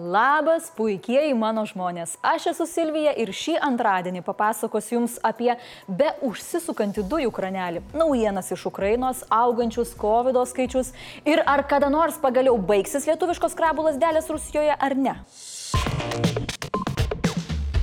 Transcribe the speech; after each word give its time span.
Labas, 0.00 0.70
puikieji 0.72 1.34
mano 1.36 1.66
žmonės. 1.68 2.14
Aš 2.24 2.46
esu 2.54 2.64
Silvija 2.68 3.12
ir 3.20 3.32
šį 3.36 3.58
antradienį 3.66 4.22
papasakosiu 4.24 4.96
Jums 4.96 5.18
apie 5.26 5.50
be 5.84 6.08
užsisukantį 6.24 7.04
dujų 7.10 7.32
kranelį, 7.36 7.82
naujienas 7.92 8.48
iš 8.56 8.64
Ukrainos, 8.70 9.20
augančius 9.28 9.92
COVID 10.00 10.40
skaičius 10.48 10.94
ir 11.28 11.42
ar 11.44 11.66
kada 11.68 11.90
nors 11.92 12.16
pagaliau 12.22 12.56
baigsis 12.56 13.04
lietuviškos 13.10 13.58
krabulas 13.58 14.00
dėlės 14.00 14.32
Rusijoje 14.32 14.78
ar 14.78 14.96
ne. 14.96 15.18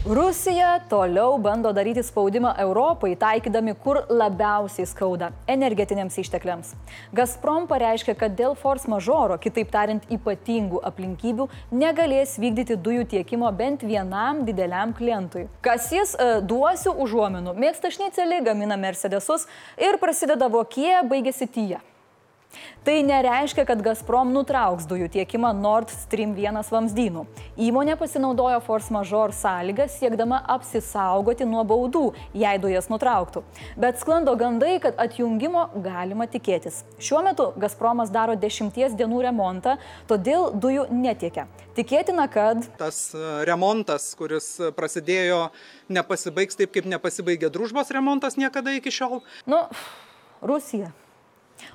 Rusija 0.10 0.80
toliau 0.90 1.38
bando 1.38 1.72
daryti 1.74 2.04
spaudimą 2.04 2.54
Europai, 2.58 3.16
taikydami 3.20 3.74
kur 3.84 3.98
labiausiai 4.10 4.88
skauda- 4.88 5.32
energetiniams 5.56 6.18
ištekliams. 6.18 6.70
Gazprom 7.14 7.68
pareiškia, 7.68 8.16
kad 8.16 8.38
dėl 8.38 8.56
force 8.56 8.88
majoro, 8.88 9.38
kitaip 9.38 9.70
tariant 9.70 10.08
ypatingų 10.10 10.80
aplinkybių, 10.90 11.50
negalės 11.72 12.38
vykdyti 12.40 12.78
dujų 12.78 13.04
tiekimo 13.06 13.52
bent 13.58 13.82
vienam 13.82 14.46
dideliam 14.46 14.94
klientui. 14.94 15.50
Kas 15.62 15.92
jis, 15.92 16.16
e, 16.16 16.42
duosiu 16.42 16.94
užuominų, 16.94 17.54
mėgsta 17.58 17.92
šnicelį, 17.92 18.46
gamina 18.46 18.78
Mercedesus 18.78 19.46
ir 19.78 19.98
prasideda 19.98 20.48
vokie, 20.48 21.04
baigėsi 21.04 21.52
tyja. 21.52 21.82
Tai 22.88 22.96
nereiškia, 23.04 23.66
kad 23.68 23.82
Gazprom 23.84 24.30
nutrauks 24.32 24.86
dujų 24.88 25.10
tiekimą 25.12 25.50
Nord 25.58 25.92
Stream 25.92 26.32
1 26.40 26.70
vamzdynų. 26.72 27.26
Įmonė 27.60 27.98
pasinaudojo 28.00 28.62
force 28.64 28.94
major 28.96 29.34
sąlygą 29.36 29.90
siekdama 29.92 30.40
apsisaugoti 30.54 31.44
nuo 31.50 31.66
baudų, 31.68 32.04
jei 32.32 32.62
dujas 32.64 32.88
nutrauktų. 32.88 33.44
Bet 33.76 34.00
sklando 34.00 34.38
gandai, 34.40 34.78
kad 34.84 34.96
atjungimo 35.04 35.66
galima 35.84 36.30
tikėtis. 36.32 36.86
Šiuo 37.04 37.20
metu 37.26 37.50
Gazpromas 37.60 38.14
daro 38.14 38.38
dešimties 38.40 38.96
dienų 38.96 39.26
remontą, 39.28 39.76
todėl 40.08 40.54
dujų 40.56 40.88
netiekia. 40.94 41.50
Tikėtina, 41.76 42.30
kad 42.32 42.64
tas 42.80 43.02
e, 43.12 43.26
remontas, 43.50 44.14
kuris 44.18 44.48
prasidėjo, 44.78 45.50
nepasibaigs 45.92 46.56
taip, 46.56 46.72
kaip 46.78 46.88
nepasibaigė 46.88 47.52
družbos 47.52 47.92
remontas 47.94 48.40
niekada 48.40 48.74
iki 48.80 48.96
šiol. 48.96 49.20
Nu, 49.50 49.66
Rusija. 50.42 50.94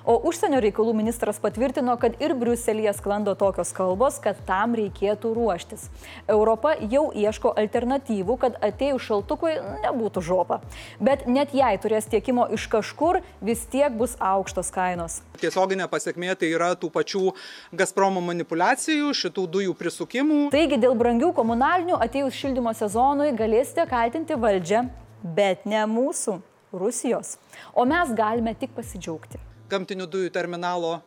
O 0.03 0.17
užsienio 0.27 0.59
reikalų 0.63 0.93
ministras 0.97 1.39
patvirtino, 1.39 1.95
kad 1.99 2.17
ir 2.23 2.33
Briuselėje 2.35 2.91
sklando 2.97 3.33
tokios 3.39 3.71
kalbos, 3.75 4.17
kad 4.23 4.39
tam 4.47 4.75
reikėtų 4.75 5.31
ruoštis. 5.35 5.85
Europa 6.27 6.73
jau 6.91 7.05
ieško 7.15 7.53
alternatyvų, 7.61 8.35
kad 8.41 8.57
atėjus 8.63 9.05
šaltukui 9.07 9.53
nebūtų 9.85 10.23
žopa. 10.27 10.59
Bet 10.99 11.23
net 11.27 11.55
jei 11.55 11.79
turės 11.79 12.09
tiekimo 12.11 12.49
iš 12.55 12.67
kažkur, 12.71 13.21
vis 13.43 13.63
tiek 13.71 13.95
bus 13.95 14.17
aukštos 14.19 14.73
kainos. 14.75 15.21
Tiesioginė 15.39 15.87
pasiekmė 15.91 16.35
tai 16.39 16.51
yra 16.55 16.73
tų 16.79 16.91
pačių 16.93 17.31
Gazpromo 17.71 18.23
manipulacijų, 18.23 19.13
šitų 19.15 19.47
dujų 19.55 19.77
prisukimų. 19.79 20.41
Taigi 20.53 20.79
dėl 20.83 20.97
brangių 20.99 21.31
komunalinių 21.35 21.99
atėjus 22.03 22.41
šildymo 22.43 22.75
sezonui 22.75 23.31
galėsite 23.39 23.87
kaltinti 23.87 24.35
valdžią, 24.39 24.87
bet 25.23 25.63
ne 25.69 25.85
mūsų. 25.87 26.41
Rusijos. 26.73 27.35
O 27.77 27.85
mes 27.85 28.09
galime 28.17 28.55
tik 28.57 28.71
pasidžiaugti 28.73 29.37
gamtinių 29.73 30.07
dujų 30.09 30.31
terminalo 30.33 30.97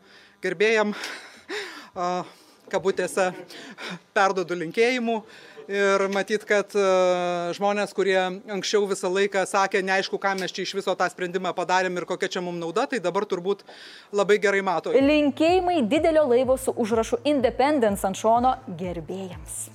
gerbėjam, 0.44 0.94
kabutėse, 2.72 3.32
perdodu 4.16 4.58
linkėjimų. 4.62 5.20
Ir 5.66 6.04
matyt, 6.14 6.44
kad 6.46 6.70
žmonės, 7.58 7.90
kurie 7.96 8.20
anksčiau 8.54 8.86
visą 8.86 9.10
laiką 9.10 9.42
sakė, 9.50 9.80
neaišku, 9.82 10.14
ką 10.22 10.36
mes 10.38 10.54
čia 10.54 10.62
iš 10.62 10.76
viso 10.78 10.94
tą 10.94 11.08
sprendimą 11.10 11.50
padarėm 11.58 11.98
ir 11.98 12.06
kokia 12.06 12.30
čia 12.36 12.42
mums 12.44 12.62
nauda, 12.62 12.86
tai 12.86 13.02
dabar 13.02 13.26
turbūt 13.26 13.66
labai 14.14 14.38
gerai 14.38 14.62
mato. 14.62 14.94
Linkėjimai 14.94 15.82
didelio 15.90 16.22
laivo 16.30 16.54
su 16.54 16.70
užrašu 16.70 17.18
Independence 17.26 18.06
ant 18.06 18.14
šono 18.14 18.54
gerbėjams. 18.78 19.66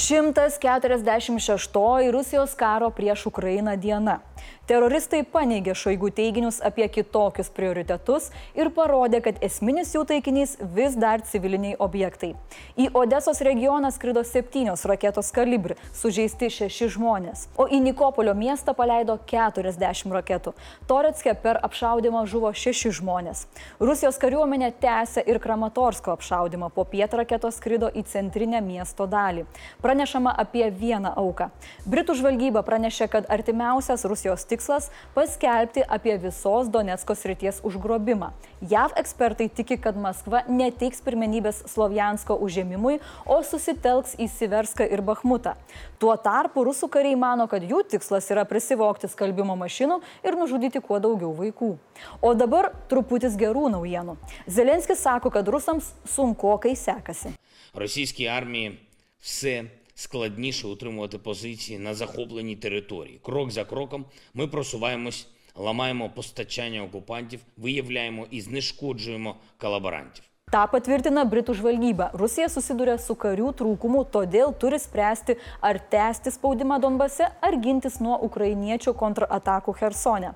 146 0.00 2.10
Rusijos 2.14 2.54
karo 2.54 2.94
prieš 2.94 3.26
Ukrainą 3.26 3.74
diena. 3.76 4.20
Teroristai 4.70 5.24
paneigė 5.26 5.72
šoigų 5.74 6.12
teiginius 6.14 6.60
apie 6.62 6.84
kitokius 6.94 7.48
prioritetus 7.50 8.28
ir 8.54 8.68
parodė, 8.70 9.18
kad 9.24 9.40
esminis 9.42 9.88
jų 9.96 10.04
taikinys 10.06 10.52
vis 10.76 10.94
dar 10.94 11.24
civiliniai 11.26 11.74
objektai. 11.82 12.36
Į 12.78 12.86
Odesos 13.00 13.42
regioną 13.42 13.90
skrido 13.90 14.22
septynios 14.22 14.86
raketos 14.86 15.32
kalibri, 15.34 15.74
sužeisti 15.90 16.52
šeši 16.54 16.86
žmonės, 16.94 17.48
o 17.58 17.66
į 17.66 17.80
Nikopolio 17.82 18.36
miestą 18.38 18.76
paleido 18.78 19.16
40 19.32 20.14
raketų. 20.14 20.52
Toretske 20.86 21.34
per 21.42 21.58
apšaudimą 21.66 22.22
žuvo 22.30 22.54
šeši 22.54 22.94
žmonės. 23.00 23.48
Rusijos 23.82 24.22
kariuomenė 24.22 24.70
tęsė 24.78 25.26
ir 25.26 25.42
Kramatorsko 25.42 26.14
apšaudimą, 26.14 26.70
po 26.70 26.86
piet 26.86 27.18
raketos 27.18 27.58
skrido 27.58 27.90
į 27.90 28.06
centrinę 28.06 28.62
miesto 28.62 29.10
dalį. 29.10 29.48
Pranešama 29.82 30.38
apie 30.46 30.70
vieną 30.70 31.16
auką. 31.18 31.50
Britų 31.90 32.20
žvalgyba 32.22 32.62
pranešė, 32.62 33.10
kad 33.10 33.26
artimiausias 33.26 34.06
Rusijos 34.06 34.46
tikslas 34.46 34.59
tikslas - 34.59 35.15
paskelbti 35.15 35.83
apie 35.87 36.17
visos 36.19 36.67
Donetsko 36.67 37.15
srities 37.15 37.61
užgrobimą. 37.63 38.33
JAV 38.61 38.91
ekspertai 38.99 39.47
tiki, 39.49 39.77
kad 39.77 39.95
Maskva 39.95 40.43
neteiks 40.49 40.99
pirmenybės 40.99 41.63
Slovjansko 41.71 42.35
užėmimui, 42.35 42.99
o 43.25 43.39
susitelks 43.43 44.17
į 44.19 44.27
Siverską 44.27 44.91
ir 44.91 45.01
Bahmutą. 45.01 45.55
Tuo 45.99 46.17
tarpu 46.17 46.65
rusų 46.65 46.89
kariai 46.89 47.15
mano, 47.15 47.47
kad 47.47 47.63
jų 47.63 47.83
tikslas 47.87 48.27
yra 48.31 48.43
prisivokti 48.43 49.07
skalbimo 49.07 49.55
mašinų 49.55 50.01
ir 50.23 50.35
nužudyti 50.35 50.81
kuo 50.81 50.99
daugiau 50.99 51.31
vaikų. 51.31 51.77
O 52.21 52.33
dabar 52.33 52.73
truputis 52.89 53.37
gerų 53.39 53.69
naujienų. 53.71 54.17
Zelenskis 54.47 54.99
sako, 54.99 55.31
kad 55.31 55.47
rusams 55.47 55.93
sunkokai 56.03 56.75
sekasi. 56.75 57.31
Російській 57.75 58.25
армії 58.25 58.79
все 59.19 59.63
складніше 60.00 60.66
утримувати 60.66 61.18
позиції 61.18 61.78
на 61.78 61.94
захопленій 61.94 62.56
території. 62.56 63.20
Крок 63.22 63.50
за 63.50 63.64
кроком 63.64 64.04
ми 64.34 64.46
просуваємось, 64.46 65.26
ламаємо 65.56 66.10
постачання 66.10 66.82
окупантів, 66.82 67.40
виявляємо 67.56 68.26
і 68.30 68.40
знешкоджуємо 68.40 69.36
колаборантів. 69.58 70.24
Patvirtina 70.50 71.22
Britų 71.24 71.54
žvalgyba. 71.54 72.10
Rusija 72.12 72.48
susiduria 72.50 72.98
su 72.98 73.14
karių 73.14 73.52
trūkumu, 73.58 74.00
todėl 74.14 74.50
turi 74.58 74.78
spręsti, 74.82 75.36
ar 75.62 75.78
tęsti 75.78 76.30
spaudimą 76.34 76.80
Donbase, 76.82 77.28
ar 77.40 77.54
gintis 77.62 78.00
nuo 78.00 78.16
ukrainiečių 78.26 78.94
kontratakų 79.02 79.76
Hersone. 79.78 80.34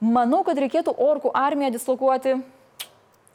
Manau, 0.00 0.40
kad 0.46 0.56
reikėtų 0.56 0.96
orkų 0.96 1.34
armiją 1.36 1.70
dislokuoti 1.76 2.38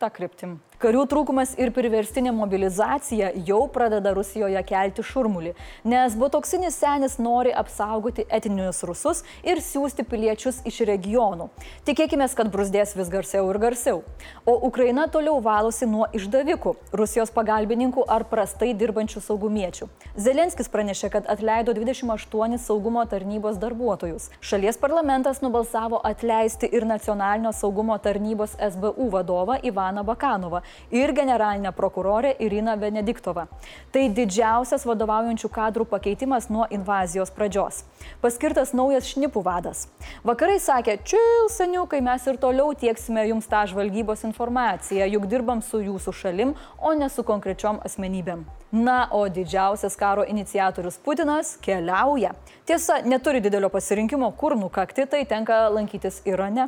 tą 0.01 0.09
kryptim. 0.09 0.57
Karių 0.77 1.07
trūkumas 1.09 1.55
ir 1.57 1.71
priverstinė 1.73 2.29
mobilizacija 2.38 3.31
jau 3.47 3.63
pradeda 3.73 4.11
Rusijoje 4.13 4.61
kelti 4.69 5.01
šurmulį, 5.01 5.55
nes 5.89 6.13
botoksinis 6.21 6.75
senis 6.77 7.15
nori 7.17 7.49
apsaugoti 7.49 8.27
etinius 8.29 8.83
rusus 8.85 9.23
ir 9.41 9.57
siūsti 9.57 10.05
piliečius 10.05 10.59
iš 10.69 10.83
regionų. 10.85 11.47
Tikėkime, 11.88 12.27
kad 12.38 12.51
brusdės 12.53 12.93
vis 12.93 13.09
garsiau 13.09 13.49
ir 13.49 13.57
garsiau. 13.63 14.03
O 14.45 14.53
Ukraina 14.69 15.07
toliau 15.09 15.39
valosi 15.41 15.88
nuo 15.89 16.05
išdavikų, 16.13 16.75
Rusijos 16.94 17.33
pagalbininkų 17.33 18.05
ar 18.05 18.27
prastai 18.29 18.69
dirbančių 18.77 19.25
saugumiečių. 19.31 19.89
Zelenskis 20.13 20.69
pranešė, 20.69 21.09
kad 21.15 21.33
atleido 21.33 21.73
28 21.73 22.61
saugumo 22.61 23.07
tarnybos 23.09 23.57
darbuotojus. 23.57 24.29
Šalies 24.45 24.77
parlamentas 24.77 25.41
nubalsavo 25.41 26.03
atleisti 26.05 26.69
ir 26.69 26.85
nacionalinio 26.85 27.55
saugumo 27.63 27.97
tarnybos 27.97 28.53
SBU 28.61 29.09
vadovą 29.17 29.57
Ivaną 29.65 30.05
Bakanovą 30.05 30.66
ir 30.91 31.13
generalinę 31.13 31.72
prokurorę 31.72 32.31
Iriną 32.39 32.78
Benediktovą. 32.79 33.47
Tai 33.91 34.03
didžiausias 34.09 34.85
vadovaujančių 34.85 35.50
kadrų 35.50 35.85
pakeitimas 35.85 36.50
nuo 36.50 36.67
invazijos 36.69 37.31
pradžios. 37.31 37.83
Paskirtas 38.22 38.73
naujas 38.73 39.07
šnipų 39.11 39.44
vadas. 39.44 39.88
Vakarai 40.27 40.59
sakė, 40.63 40.97
čil 41.03 41.50
seniukai, 41.53 42.01
mes 42.01 42.27
ir 42.27 42.39
toliau 42.41 42.73
tieksime 42.75 43.27
jums 43.29 43.47
tą 43.50 43.66
žvalgybos 43.72 44.25
informaciją, 44.27 45.07
juk 45.17 45.27
dirbam 45.31 45.61
su 45.61 45.81
jūsų 45.83 46.13
šalim, 46.13 46.56
o 46.77 46.94
ne 46.94 47.09
su 47.09 47.25
konkrečiom 47.27 47.81
asmenybėm. 47.88 48.45
Na, 48.72 49.07
o 49.12 49.30
didžiausias 49.30 49.95
karo 49.95 50.25
iniciatorius 50.27 50.97
Putinas 51.00 51.56
keliauja. 51.63 52.33
Tiesa, 52.68 53.00
neturi 53.06 53.39
didelio 53.39 53.69
pasirinkimo, 53.71 54.31
kur 54.36 54.57
nukakti, 54.59 55.06
tai 55.07 55.24
tenka 55.25 55.69
lankytis 55.71 56.19
Irane. 56.27 56.68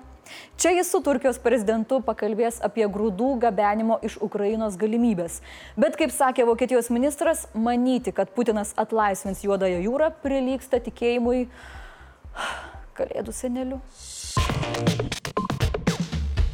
Čia 0.59 0.73
jis 0.77 0.91
su 0.91 1.01
Turkijos 1.05 1.39
prezidentu 1.41 2.01
pakalbės 2.05 2.59
apie 2.65 2.87
grūdų 2.91 3.31
gabenimo 3.45 3.99
iš 4.05 4.17
Ukrainos 4.25 4.77
galimybės. 4.79 5.39
Bet, 5.79 5.97
kaip 5.99 6.13
sakė 6.15 6.47
Vokietijos 6.49 6.91
ministras, 6.93 7.47
manyti, 7.53 8.13
kad 8.15 8.33
Putinas 8.35 8.73
atlaisvins 8.79 9.43
Juodąją 9.45 9.83
jūrą, 9.85 10.11
prilyksta 10.23 10.81
tikėjimui 10.87 11.47
Kalėdų 12.99 13.35
seneliu. 13.35 13.79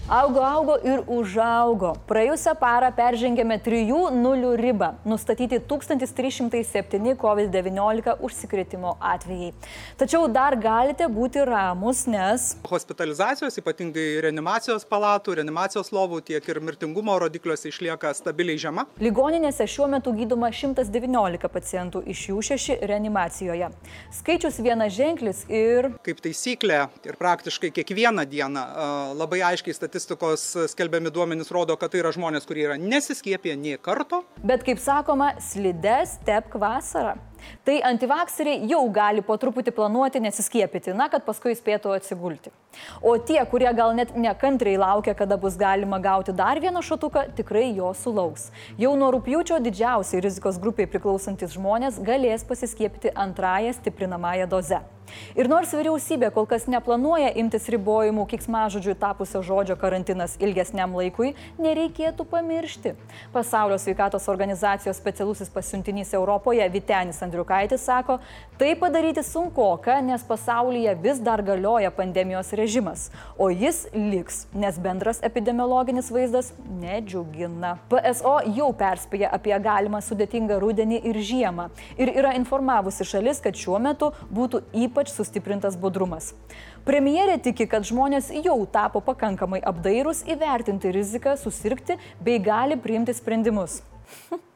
Augo, 0.08 0.40
augo 0.46 0.76
ir 0.86 1.00
užaugo. 1.10 1.96
Praėjusią 2.06 2.52
parą 2.62 2.92
peržengėme 2.94 3.56
3 3.66 3.88
nulių 4.14 4.52
ribą, 4.60 4.92
nustatyti 5.02 5.58
1307 5.58 7.16
COVID-19 7.18 8.14
užsikrėtimo 8.22 8.92
atvejai. 9.02 9.48
Tačiau 9.98 10.28
dar 10.30 10.54
galite 10.62 11.08
būti 11.10 11.42
ramus, 11.50 12.04
nes... 12.06 12.52
Hospitalizacijos, 12.70 13.58
ypatingai 13.58 14.22
reanimacijos 14.28 14.86
palatų, 14.86 15.40
reanimacijos 15.40 15.90
lovų, 15.90 16.22
tiek 16.30 16.52
ir 16.54 16.62
mirtingumo 16.62 17.18
rodikliuose 17.26 17.74
išlieka 17.74 18.14
stabiliai 18.14 18.62
žema. 18.62 18.86
Ligoninėse 19.02 19.66
šiuo 19.66 19.90
metu 19.90 20.14
gydoma 20.14 20.52
119 20.54 21.50
pacientų, 21.50 22.04
iš 22.14 22.28
jų 22.30 22.44
6 22.52 22.86
reanimacijoje. 22.94 23.72
Skaičius 24.22 24.62
viena 24.62 24.86
ženklis 24.86 25.48
ir... 25.50 25.90
Kaip 26.06 26.22
taisyklė 26.30 26.84
ir 27.10 27.18
praktiškai 27.18 27.74
kiekvieną 27.82 28.30
dieną 28.30 28.70
labai 29.18 29.42
aiškiai 29.50 29.74
statistiškai 29.74 29.94
statistikos 29.96 30.58
skelbiami 30.68 31.10
duomenys 31.10 31.52
rodo, 31.52 31.76
kad 31.80 31.92
tai 31.92 32.02
yra 32.02 32.12
žmonės, 32.12 32.44
kurie 32.48 32.66
yra 32.68 32.76
nesiskiepę 32.76 33.54
nie 33.56 33.78
karto. 33.80 34.26
Bet 34.44 34.66
kaip 34.68 34.82
sakoma, 34.84 35.32
slides 35.40 36.18
tepk 36.28 36.58
vasarą. 36.60 37.16
Tai 37.64 37.76
antivakseriai 37.92 38.66
jau 38.68 38.82
gali 38.92 39.22
po 39.24 39.38
truputį 39.40 39.72
planuoti 39.76 40.20
nesiskiepyti, 40.24 40.96
na, 40.98 41.08
kad 41.14 41.24
paskui 41.28 41.54
spėtų 41.56 41.94
atsigulti. 41.96 42.52
O 43.00 43.14
tie, 43.22 43.38
kurie 43.48 43.70
gal 43.78 43.94
net 43.96 44.16
nekantriai 44.18 44.80
laukia, 44.82 45.14
kada 45.16 45.38
bus 45.40 45.56
galima 45.56 46.02
gauti 46.04 46.36
dar 46.36 46.60
vieną 46.60 46.82
šatuką, 46.84 47.30
tikrai 47.38 47.70
jo 47.78 47.94
sulauks. 47.96 48.50
Jau 48.82 48.96
nuo 49.00 49.14
rūpjūčio 49.16 49.62
didžiausiai 49.64 50.26
rizikos 50.26 50.60
grupiai 50.60 50.90
priklausantis 50.92 51.56
žmonės 51.56 52.02
galės 52.04 52.44
pasiskiepyti 52.50 53.14
antrąją 53.16 53.78
stiprinamąją 53.80 54.50
dozę. 54.52 54.84
Ir 55.36 55.50
nors 55.52 55.74
vyriausybė 55.76 56.32
kol 56.36 56.48
kas 56.50 56.68
neplanuoja 56.72 57.32
imtis 57.40 57.68
ribojimų 57.74 58.26
kiksmažodžių 58.32 58.96
tapusio 59.00 59.42
žodžio 59.46 59.78
karantinas 59.80 60.36
ilgesniam 60.42 60.96
laikui, 60.98 61.34
nereikėtų 61.62 62.26
pamiršti. 62.30 62.96
Pasaulio 63.34 63.78
sveikatos 63.82 64.28
organizacijos 64.32 65.00
specialusis 65.02 65.52
pasiuntinys 65.54 66.14
Europoje 66.16 66.66
Vitenis 66.74 67.22
Andriukaitis 67.26 67.86
sako, 67.86 68.20
tai 68.60 68.74
padaryti 68.80 69.24
sunkuoka, 69.26 70.00
nes 70.06 70.24
pasaulyje 70.24 70.96
vis 71.04 71.20
dar 71.24 71.44
galioja 71.46 71.92
pandemijos 71.92 72.54
režimas, 72.56 73.10
o 73.38 73.50
jis 73.52 73.86
liks, 73.94 74.46
nes 74.56 74.80
bendras 74.82 75.22
epidemiologinis 75.24 76.12
vaizdas 76.12 76.54
nedžiugina. 76.82 77.76
PSO 77.92 78.38
jau 78.56 78.72
perspėja 78.78 79.32
apie 79.36 79.56
galimą 79.60 80.02
sudėtingą 80.04 80.60
rudenį 80.64 81.02
ir 81.12 81.20
žiemą 81.20 81.70
ir 82.00 82.12
yra 82.16 82.36
informavusi 82.40 83.06
šalis, 83.08 83.42
kad 83.44 83.58
šiuo 83.60 83.80
metu 83.82 84.12
būtų 84.34 84.64
ypač 84.86 84.95
ypač 84.96 85.12
sustiprintas 85.12 85.76
budrumas. 85.76 86.32
Premjerė 86.88 87.36
tiki, 87.44 87.68
kad 87.68 87.84
žmonės 87.84 88.32
jau 88.32 88.56
tapo 88.72 89.04
pakankamai 89.04 89.60
apdairūs 89.60 90.24
įvertinti 90.24 90.96
riziką, 90.96 91.36
susirgti 91.36 92.00
bei 92.24 92.40
gali 92.40 92.80
priimti 92.80 93.20
sprendimus. 93.20 93.82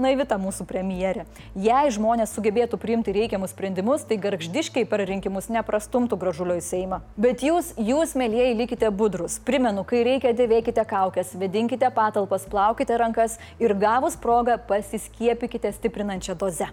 naivita 0.00 0.38
mūsų 0.40 0.64
premjerė. 0.68 1.26
Jei 1.58 1.92
žmonės 1.92 2.32
sugebėtų 2.34 2.80
priimti 2.80 3.14
reikiamus 3.14 3.52
sprendimus, 3.54 4.06
tai 4.08 4.18
garždiškai 4.22 4.86
per 4.88 5.04
rinkimus 5.08 5.50
neprastumtų 5.52 6.18
gražulio 6.20 6.56
į 6.58 6.64
Seimą. 6.64 7.02
Bet 7.20 7.44
jūs, 7.44 7.74
jūs, 7.76 8.16
mėlyjeji, 8.18 8.56
likite 8.62 8.90
budrus. 8.90 9.38
Primenu, 9.44 9.84
kai 9.84 10.02
reikia 10.08 10.32
dėvėkite 10.36 10.84
kaukės, 10.88 11.36
vedinkite 11.38 11.92
patalpas, 11.94 12.48
plaukite 12.50 12.96
rankas 13.00 13.38
ir 13.60 13.76
gavus 13.76 14.18
progą 14.20 14.58
pasiskiepykite 14.70 15.76
stiprinančią 15.76 16.38
dozę. 16.40 16.72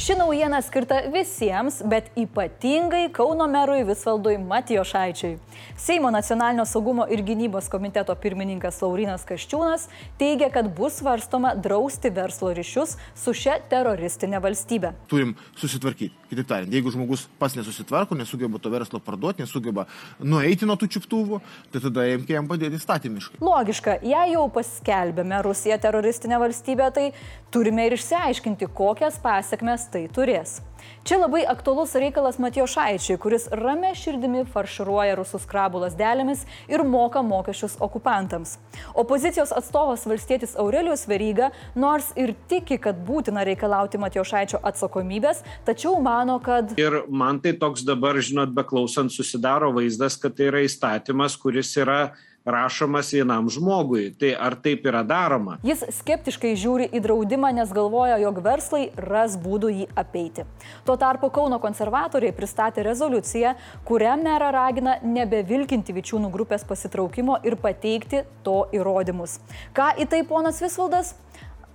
Ši 0.00 0.14
naujiena 0.16 0.62
skirta 0.64 1.02
visiems, 1.12 1.82
bet 1.84 2.06
ypatingai 2.16 3.10
Kauno 3.12 3.44
merui 3.52 3.82
Visvaldui 3.84 4.38
Matijošaičiui. 4.40 5.34
Seimo 5.76 6.08
nacionalinio 6.10 6.64
saugumo 6.64 7.04
ir 7.12 7.20
gynybos 7.20 7.68
komiteto 7.68 8.14
pirmininkas 8.16 8.78
Laurinas 8.80 9.26
Kaščiūnas 9.28 9.84
teigia, 10.16 10.48
kad 10.54 10.70
bus 10.72 11.02
svarstoma 11.02 11.52
drausti 11.52 12.08
verslo 12.16 12.54
ryšius 12.56 12.96
su 13.12 13.34
šia 13.36 13.58
teroristinė 13.68 14.40
valstybė. 14.40 14.94
Turim 15.12 15.36
susitvarkyti. 15.60 16.16
Kitaip 16.30 16.46
tariant, 16.46 16.72
jeigu 16.72 16.92
žmogus 16.94 17.24
pas 17.40 17.52
nesusitvarko, 17.58 18.14
nesugeba 18.14 18.60
to 18.62 18.70
verslo 18.70 19.00
parduoti, 19.02 19.42
nesugeba 19.42 19.84
nueiti 20.22 20.64
nuo 20.68 20.76
tų 20.78 20.86
čiuptuvų, 20.94 21.40
tai 21.74 21.82
tada 21.82 22.04
imkime 22.12 22.36
jam 22.38 22.48
padėti 22.48 22.78
statymiškai. 22.78 23.40
Logiška, 23.42 23.96
jei 24.06 24.36
jau 24.36 24.44
paskelbėme 24.54 25.42
Rusiją 25.42 25.80
teroristinę 25.82 26.38
valstybę, 26.38 26.86
tai 26.94 27.08
turime 27.50 27.88
ir 27.88 27.98
išsiaiškinti, 27.98 28.70
kokias 28.78 29.18
pasiekmes 29.20 29.88
tai 29.90 29.99
turės. 30.08 30.60
Čia 31.04 31.18
labai 31.20 31.42
aktuolus 31.48 31.94
reikalas 31.96 32.38
Matijo 32.40 32.66
Šaičiui, 32.68 33.16
kuris 33.20 33.46
ramė 33.56 33.92
širdimi 33.96 34.42
farširuoja 34.52 35.16
rusų 35.18 35.40
skrabų 35.42 35.82
lasdelėmis 35.84 36.44
ir 36.68 36.84
moka 36.84 37.22
mokesčius 37.24 37.76
okupantams. 37.84 38.56
Opozicijos 38.98 39.52
atstovas 39.56 40.06
valstietis 40.08 40.56
Aurelijus 40.60 41.06
Veryga 41.08 41.50
nors 41.74 42.10
ir 42.20 42.34
tiki, 42.48 42.78
kad 42.80 43.00
būtina 43.06 43.44
reikalauti 43.48 44.00
Matijo 44.00 44.24
Šaičio 44.28 44.60
atsakomybės, 44.70 45.44
tačiau 45.68 45.96
mano, 46.04 46.38
kad... 46.44 46.76
Ir 46.80 47.02
man 47.08 47.40
tai 47.44 47.54
toks 47.60 47.84
dabar, 47.88 48.20
žinot, 48.20 48.52
beklausant 48.56 49.12
susidaro 49.12 49.72
vaizdas, 49.76 50.20
kad 50.20 50.36
tai 50.36 50.50
yra 50.52 50.64
įstatymas, 50.68 51.36
kuris 51.40 51.72
yra 51.80 52.00
rašomas 52.44 53.12
vienam 53.12 53.48
žmogui. 53.50 54.10
Tai 54.18 54.32
ar 54.40 54.56
taip 54.62 54.86
yra 54.88 55.02
daroma? 55.06 55.58
Jis 55.66 55.82
skeptiškai 56.00 56.54
žiūri 56.58 56.88
į 56.94 57.02
draudimą, 57.04 57.52
nes 57.56 57.72
galvoja, 57.74 58.18
jog 58.22 58.40
verslai 58.44 58.88
ras 58.96 59.36
būdų 59.40 59.72
jį 59.74 59.88
apeiti. 59.98 60.46
Tuo 60.86 60.96
tarpu 61.00 61.30
Kauno 61.34 61.60
konservatoriai 61.62 62.34
pristatė 62.36 62.84
rezoliuciją, 62.86 63.54
kuria 63.84 64.16
merą 64.20 64.50
ragina 64.56 64.96
nebevilkinti 65.04 65.94
Vičiūnų 65.96 66.32
grupės 66.32 66.64
pasitraukimo 66.68 67.40
ir 67.44 67.58
pateikti 67.60 68.24
to 68.46 68.62
įrodymus. 68.76 69.38
Ką 69.76 69.92
į 70.00 70.08
tai 70.10 70.24
ponas 70.28 70.62
Visvaldas? 70.62 71.14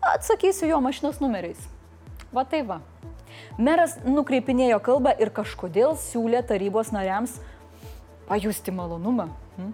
Atsakysiu 0.06 0.70
jo 0.70 0.82
mašinos 0.82 1.22
numeriais. 1.22 1.62
Va 2.34 2.46
tai 2.46 2.62
va. 2.66 2.82
Meras 3.58 3.98
nukreipinėjo 4.06 4.80
kalbą 4.84 5.14
ir 5.20 5.32
kažkodėl 5.34 5.96
siūlė 6.00 6.42
tarybos 6.48 6.92
nariams 6.96 7.38
pajusti 8.30 8.74
malonumą. 8.74 9.30
Hm? 9.58 9.74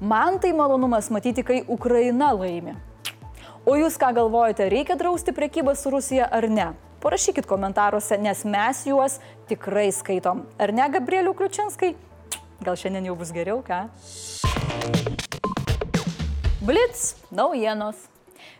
Man 0.00 0.38
tai 0.38 0.52
malonumas 0.52 1.10
matyti, 1.10 1.42
kai 1.42 1.62
Ukraina 1.68 2.32
laimi. 2.32 2.76
O 3.66 3.74
jūs 3.76 3.98
ką 4.00 4.12
galvojate, 4.16 4.68
reikia 4.70 4.96
drausti 4.96 5.34
prekybą 5.34 5.74
su 5.76 5.90
Rusija 5.90 6.28
ar 6.32 6.48
ne? 6.48 6.70
Parašykit 7.02 7.46
komentaruose, 7.46 8.16
nes 8.18 8.44
mes 8.48 8.84
juos 8.86 9.18
tikrai 9.50 9.90
skaitom. 9.94 10.44
Ar 10.58 10.72
ne, 10.74 10.86
Gabrieliu 10.90 11.34
Kliučinskai? 11.34 11.94
Gal 12.64 12.78
šiandien 12.78 13.10
jau 13.10 13.14
bus 13.18 13.30
geriau, 13.34 13.60
ką? 13.62 13.86
Blitz 16.64 17.14
naujienos. 17.30 18.08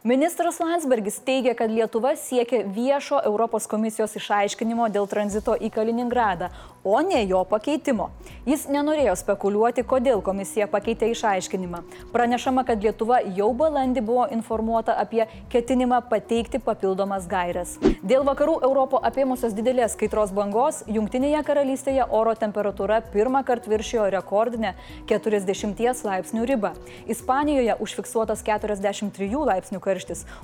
Ministras 0.09 0.59
Landsbergis 0.61 1.19
teigia, 1.21 1.53
kad 1.55 1.71
Lietuva 1.71 2.15
siekia 2.17 2.63
viešo 2.65 3.19
Europos 3.29 3.67
komisijos 3.69 4.15
išaiškinimo 4.17 4.87
dėl 4.89 5.05
tranzito 5.05 5.53
į 5.53 5.69
Kaliningradą, 5.75 6.47
o 6.81 7.03
ne 7.05 7.19
jo 7.29 7.43
pakeitimo. 7.45 8.07
Jis 8.49 8.65
nenorėjo 8.73 9.13
spekuliuoti, 9.21 9.85
kodėl 9.85 10.23
komisija 10.25 10.65
pakeitė 10.73 11.11
išaiškinimą. 11.13 11.83
Pranešama, 12.15 12.65
kad 12.65 12.81
Lietuva 12.81 13.19
jau 13.37 13.51
balandį 13.59 14.05
buvo 14.07 14.25
informuota 14.33 14.95
apie 14.97 15.27
ketinimą 15.53 15.99
pateikti 16.09 16.57
papildomas 16.57 17.29
gairias. 17.29 17.77
Dėl 18.01 18.25
vakarų 18.31 18.57
Europo 18.71 19.03
apėmusios 19.11 19.53
didelės 19.53 19.99
kaitros 20.01 20.33
bangos, 20.33 20.81
Junktinėje 20.89 21.45
karalystėje 21.45 22.09
oro 22.09 22.33
temperatūra 22.33 23.03
pirmą 23.13 23.45
kartą 23.45 23.75
viršijo 23.75 24.09
rekordinę 24.17 24.73
40 25.13 26.09
laipsnių 26.09 26.49
ribą. 26.55 26.73
Ispanijoje 27.05 27.77
užfiksuotas 27.85 28.47
43 28.49 29.45
laipsnių 29.53 29.85
karštis, 29.85 29.98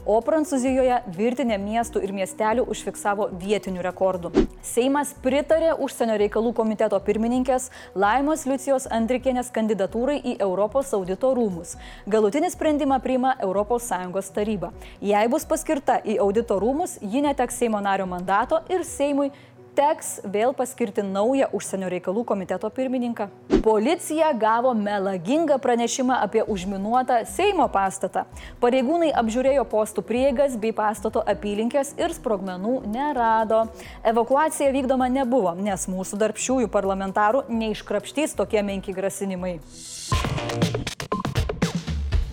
o 0.05 0.17
Prancūzijoje 0.25 1.01
virtinė 1.17 1.59
miestų 1.63 2.03
ir 2.05 2.13
miestelių 2.17 2.65
užfiksavo 2.73 3.29
vietinių 3.41 3.85
rekordų. 3.87 4.33
Seimas 4.65 5.15
pritarė 5.25 5.75
užsienio 5.79 6.19
reikalų 6.21 6.55
komiteto 6.57 6.99
pirmininkės 7.07 7.71
Laimos 7.95 8.47
Liucijos 8.49 8.89
Andrikienės 8.91 9.53
kandidatūrai 9.55 10.19
į 10.19 10.37
Europos 10.45 10.93
audito 10.97 11.33
rūmus. 11.37 11.77
Galutinį 12.11 12.51
sprendimą 12.55 13.01
priima 13.05 13.37
ES 13.39 14.31
taryba. 14.35 14.73
Jei 15.01 15.27
bus 15.29 15.45
paskirta 15.47 16.01
į 16.05 16.19
audito 16.25 16.59
rūmus, 16.61 16.99
ji 17.03 17.23
neteks 17.25 17.59
Seimo 17.61 17.81
nario 17.81 18.07
mandato 18.11 18.63
ir 18.69 18.85
Seimui 18.85 19.31
teks 19.75 20.21
vėl 20.25 20.55
paskirti 20.57 21.03
naują 21.03 21.49
užsienio 21.57 21.89
reikalų 21.93 22.25
komiteto 22.29 22.71
pirmininką. 22.71 23.29
Policija 23.65 24.31
gavo 24.39 24.75
melagingą 24.75 25.59
pranešimą 25.59 26.19
apie 26.27 26.45
užminuotą 26.55 27.21
Seimo 27.29 27.67
pastatą. 27.73 28.25
Pareigūnai 28.63 29.13
apžiūrėjo 29.21 29.67
postų 29.71 30.05
prieigas 30.07 30.57
bei 30.61 30.73
pastato 30.77 31.25
apylinkės 31.35 31.95
ir 31.99 32.15
sprogmenų 32.15 32.81
nerado. 32.87 33.65
Evakuacija 34.07 34.71
vykdoma 34.75 35.11
nebuvo, 35.13 35.55
nes 35.59 35.89
mūsų 35.91 36.21
darbščiųjų 36.23 36.73
parlamentarų 36.73 37.47
neiškrapštys 37.51 38.39
tokie 38.39 38.63
menki 38.63 38.95
grasinimai. 38.95 39.59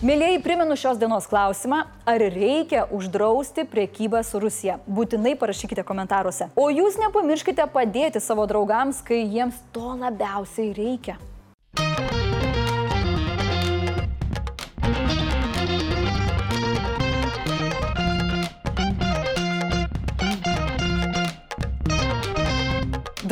Mėlyjei, 0.02 0.40
primenu 0.42 0.74
šios 0.74 0.96
dienos 0.98 1.28
klausimą, 1.30 1.76
ar 2.10 2.22
reikia 2.34 2.88
uždrausti 2.90 3.62
priekybą 3.70 4.24
su 4.26 4.40
Rusija. 4.42 4.80
Būtinai 4.90 5.36
parašykite 5.38 5.84
komentaruose. 5.86 6.48
O 6.58 6.64
jūs 6.74 6.98
nepamirškite 6.98 7.68
padėti 7.70 8.18
savo 8.18 8.48
draugams, 8.50 8.98
kai 9.06 9.20
jiems 9.22 9.62
to 9.70 9.94
labiausiai 10.00 10.72
reikia. 10.74 11.20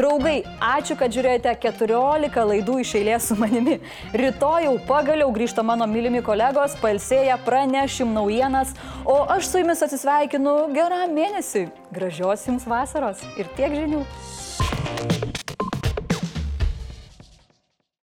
Draugai, 0.01 0.39
ačiū, 0.65 0.95
kad 0.97 1.13
žiūrėjote 1.13 1.53
14 1.61 2.45
laidų 2.49 2.79
iš 2.81 2.95
eilės 2.97 3.27
su 3.29 3.35
manimi. 3.37 3.75
Rytoj 4.17 4.65
jau 4.65 4.73
pagaliau 4.89 5.29
grįžta 5.35 5.61
mano 5.67 5.85
mylimi 5.91 6.23
kolegos, 6.25 6.79
palsėję 6.81 7.37
pranešim 7.45 8.15
naujienas, 8.17 8.73
o 9.05 9.21
aš 9.37 9.51
su 9.51 9.61
jumis 9.61 9.85
atsisveikinu 9.85 10.57
geram 10.73 11.13
mėnesiui. 11.13 11.69
Gražios 11.93 12.49
jums 12.49 12.65
vasaros 12.71 13.21
ir 13.37 13.53
tiek 13.59 13.77
žinių. 13.77 14.07